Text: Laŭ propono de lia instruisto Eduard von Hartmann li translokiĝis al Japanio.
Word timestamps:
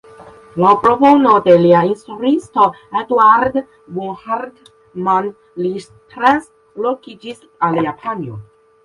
Laŭ 0.61 0.69
propono 0.83 1.33
de 1.47 1.57
lia 1.65 1.81
instruisto 1.89 2.65
Eduard 3.01 3.59
von 3.97 4.15
Hartmann 4.23 5.29
li 5.65 5.73
translokiĝis 6.15 7.45
al 7.69 7.79
Japanio. 7.91 8.41